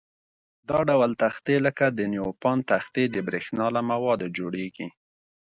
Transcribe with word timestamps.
دا 0.69 0.79
ډول 0.89 1.11
تختې 1.23 1.55
لکه 1.65 1.85
د 1.97 1.99
نیوپان 2.13 2.57
تختې 2.71 3.03
د 3.11 3.15
برېښنا 3.27 3.67
له 3.75 3.81
موادو 3.91 4.27
جوړيږي. 4.37 4.87